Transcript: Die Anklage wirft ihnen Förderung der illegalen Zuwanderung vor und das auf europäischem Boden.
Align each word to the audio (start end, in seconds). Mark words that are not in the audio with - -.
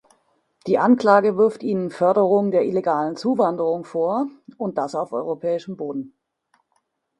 Die 0.65 0.79
Anklage 0.79 1.37
wirft 1.37 1.61
ihnen 1.61 1.91
Förderung 1.91 2.49
der 2.49 2.63
illegalen 2.65 3.15
Zuwanderung 3.15 3.83
vor 3.83 4.25
und 4.57 4.79
das 4.79 4.95
auf 4.95 5.13
europäischem 5.13 5.77
Boden. 5.77 6.15